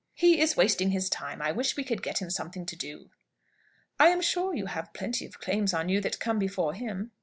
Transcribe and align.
"He 0.15 0.41
is 0.41 0.57
wasting 0.57 0.89
his 0.89 1.11
time. 1.11 1.43
I 1.43 1.51
wish 1.51 1.77
we 1.77 1.83
could 1.83 2.01
get 2.01 2.23
him 2.23 2.31
something 2.31 2.65
to 2.65 2.75
do." 2.75 3.11
"I 3.99 4.07
am 4.07 4.19
sure 4.19 4.55
you 4.55 4.65
have 4.65 4.93
plenty 4.93 5.27
of 5.27 5.39
claims 5.39 5.75
on 5.75 5.89
you 5.89 6.01
that 6.01 6.19
come 6.19 6.39
before 6.39 6.73
him." 6.73 7.11